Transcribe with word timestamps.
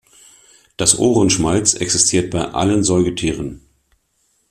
Das 0.77 0.97
Ohrenschmalz 0.97 1.75
existiert 1.75 2.31
bei 2.31 2.43
allen 2.45 2.81
Säugetieren. 2.83 3.61